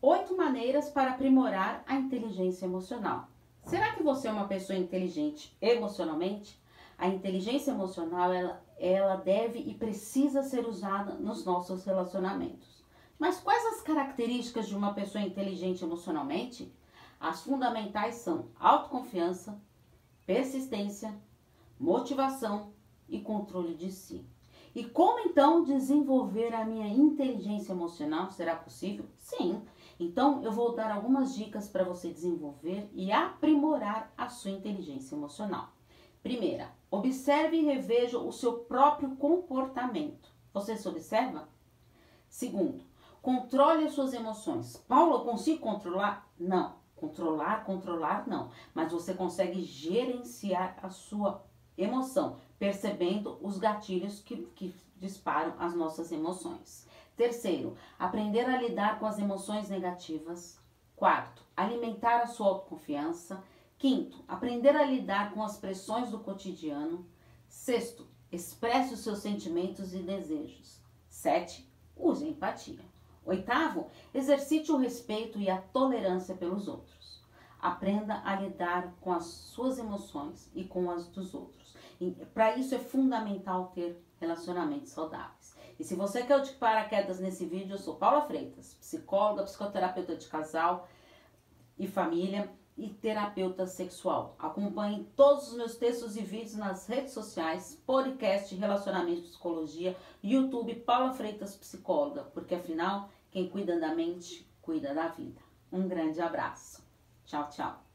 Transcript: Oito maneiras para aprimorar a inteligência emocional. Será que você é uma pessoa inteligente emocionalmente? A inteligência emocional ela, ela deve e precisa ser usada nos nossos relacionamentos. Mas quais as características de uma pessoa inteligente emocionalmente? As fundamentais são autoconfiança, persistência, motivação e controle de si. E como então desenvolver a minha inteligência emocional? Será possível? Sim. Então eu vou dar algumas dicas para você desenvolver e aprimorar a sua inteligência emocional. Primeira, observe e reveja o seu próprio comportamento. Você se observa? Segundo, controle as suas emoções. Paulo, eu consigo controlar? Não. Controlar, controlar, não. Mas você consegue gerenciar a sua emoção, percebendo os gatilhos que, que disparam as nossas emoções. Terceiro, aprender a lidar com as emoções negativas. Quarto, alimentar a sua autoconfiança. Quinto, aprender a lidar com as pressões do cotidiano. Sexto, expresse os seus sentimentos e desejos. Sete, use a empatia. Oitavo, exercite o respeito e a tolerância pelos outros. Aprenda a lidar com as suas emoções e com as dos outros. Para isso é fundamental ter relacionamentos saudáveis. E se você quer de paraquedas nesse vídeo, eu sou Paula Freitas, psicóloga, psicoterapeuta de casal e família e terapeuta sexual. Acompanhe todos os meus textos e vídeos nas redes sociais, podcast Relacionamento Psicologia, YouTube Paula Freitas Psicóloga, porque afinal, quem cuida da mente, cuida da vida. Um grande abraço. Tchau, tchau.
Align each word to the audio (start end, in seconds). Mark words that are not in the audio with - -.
Oito 0.00 0.36
maneiras 0.36 0.88
para 0.88 1.10
aprimorar 1.10 1.82
a 1.84 1.96
inteligência 1.96 2.66
emocional. 2.66 3.28
Será 3.64 3.94
que 3.94 4.02
você 4.04 4.28
é 4.28 4.32
uma 4.32 4.46
pessoa 4.46 4.78
inteligente 4.78 5.56
emocionalmente? 5.60 6.56
A 6.96 7.08
inteligência 7.08 7.72
emocional 7.72 8.32
ela, 8.32 8.64
ela 8.78 9.16
deve 9.16 9.58
e 9.58 9.74
precisa 9.74 10.44
ser 10.44 10.68
usada 10.68 11.14
nos 11.14 11.44
nossos 11.44 11.84
relacionamentos. 11.84 12.84
Mas 13.18 13.40
quais 13.40 13.66
as 13.74 13.82
características 13.82 14.68
de 14.68 14.76
uma 14.76 14.94
pessoa 14.94 15.24
inteligente 15.24 15.82
emocionalmente? 15.82 16.72
As 17.18 17.42
fundamentais 17.42 18.14
são 18.16 18.50
autoconfiança, 18.60 19.60
persistência, 20.24 21.12
motivação 21.76 22.72
e 23.08 23.20
controle 23.20 23.74
de 23.74 23.90
si. 23.90 24.24
E 24.76 24.84
como 24.84 25.18
então 25.18 25.64
desenvolver 25.64 26.54
a 26.54 26.64
minha 26.64 26.86
inteligência 26.86 27.72
emocional? 27.72 28.30
Será 28.30 28.54
possível? 28.54 29.06
Sim. 29.16 29.60
Então 29.98 30.42
eu 30.44 30.52
vou 30.52 30.74
dar 30.74 30.92
algumas 30.92 31.34
dicas 31.34 31.68
para 31.68 31.84
você 31.84 32.10
desenvolver 32.10 32.88
e 32.92 33.10
aprimorar 33.10 34.12
a 34.16 34.28
sua 34.28 34.52
inteligência 34.52 35.14
emocional. 35.14 35.70
Primeira, 36.22 36.70
observe 36.90 37.56
e 37.56 37.64
reveja 37.64 38.18
o 38.18 38.32
seu 38.32 38.58
próprio 38.60 39.16
comportamento. 39.16 40.28
Você 40.52 40.76
se 40.76 40.88
observa? 40.88 41.48
Segundo, 42.28 42.84
controle 43.22 43.86
as 43.86 43.92
suas 43.92 44.12
emoções. 44.12 44.76
Paulo, 44.76 45.16
eu 45.16 45.24
consigo 45.24 45.60
controlar? 45.60 46.28
Não. 46.38 46.76
Controlar, 46.94 47.64
controlar, 47.64 48.26
não. 48.26 48.50
Mas 48.74 48.92
você 48.92 49.14
consegue 49.14 49.62
gerenciar 49.62 50.76
a 50.82 50.90
sua 50.90 51.44
emoção, 51.76 52.36
percebendo 52.58 53.38
os 53.40 53.56
gatilhos 53.56 54.20
que, 54.20 54.36
que 54.56 54.74
disparam 54.96 55.54
as 55.60 55.74
nossas 55.76 56.10
emoções. 56.10 56.87
Terceiro, 57.18 57.76
aprender 57.98 58.44
a 58.44 58.62
lidar 58.62 59.00
com 59.00 59.04
as 59.04 59.18
emoções 59.18 59.68
negativas. 59.68 60.56
Quarto, 60.94 61.42
alimentar 61.56 62.20
a 62.20 62.28
sua 62.28 62.46
autoconfiança. 62.46 63.42
Quinto, 63.76 64.22
aprender 64.28 64.76
a 64.76 64.84
lidar 64.84 65.34
com 65.34 65.42
as 65.42 65.58
pressões 65.58 66.12
do 66.12 66.20
cotidiano. 66.20 67.04
Sexto, 67.48 68.06
expresse 68.30 68.94
os 68.94 69.00
seus 69.00 69.18
sentimentos 69.18 69.94
e 69.94 69.98
desejos. 69.98 70.80
Sete, 71.08 71.68
use 71.96 72.24
a 72.24 72.28
empatia. 72.28 72.84
Oitavo, 73.24 73.90
exercite 74.14 74.70
o 74.70 74.76
respeito 74.76 75.40
e 75.40 75.50
a 75.50 75.60
tolerância 75.60 76.36
pelos 76.36 76.68
outros. 76.68 77.20
Aprenda 77.60 78.22
a 78.24 78.36
lidar 78.36 78.94
com 79.00 79.12
as 79.12 79.24
suas 79.24 79.76
emoções 79.76 80.48
e 80.54 80.62
com 80.62 80.88
as 80.88 81.08
dos 81.08 81.34
outros. 81.34 81.74
Para 82.32 82.56
isso 82.56 82.76
é 82.76 82.78
fundamental 82.78 83.72
ter 83.74 84.00
relacionamentos 84.20 84.92
saudáveis. 84.92 85.57
E 85.78 85.84
se 85.84 85.94
você 85.94 86.22
quer 86.24 86.40
de 86.40 86.52
paraquedas 86.52 87.20
nesse 87.20 87.46
vídeo, 87.46 87.74
eu 87.74 87.78
sou 87.78 87.94
Paula 87.94 88.22
Freitas, 88.22 88.74
psicóloga, 88.80 89.44
psicoterapeuta 89.44 90.16
de 90.16 90.26
casal 90.26 90.88
e 91.78 91.86
família 91.86 92.50
e 92.76 92.88
terapeuta 92.88 93.66
sexual. 93.66 94.34
Acompanhe 94.38 95.04
todos 95.16 95.48
os 95.48 95.56
meus 95.56 95.76
textos 95.76 96.16
e 96.16 96.22
vídeos 96.22 96.54
nas 96.54 96.86
redes 96.86 97.12
sociais, 97.12 97.80
podcast 97.86 98.54
Relacionamento 98.54 99.22
Psicologia, 99.22 99.96
YouTube 100.22 100.74
Paula 100.76 101.12
Freitas 101.12 101.56
Psicóloga, 101.56 102.22
porque 102.22 102.54
afinal, 102.54 103.08
quem 103.30 103.48
cuida 103.48 103.78
da 103.78 103.94
mente, 103.94 104.48
cuida 104.62 104.94
da 104.94 105.08
vida. 105.08 105.40
Um 105.72 105.86
grande 105.86 106.20
abraço. 106.20 106.82
Tchau, 107.24 107.48
tchau. 107.50 107.87